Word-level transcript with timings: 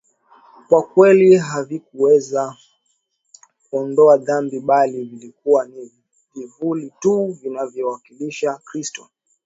kwa 0.67 0.83
kweli 0.83 1.35
havikuweza 1.37 2.57
kuondoa 3.69 4.17
dhambi 4.17 4.59
bali 4.59 5.03
vilikuwa 5.03 5.65
ni 5.67 5.91
vivuli 6.35 6.93
tu 6.99 7.25
vinavyomwakilisha 7.43 8.55
Kristo 8.65 9.09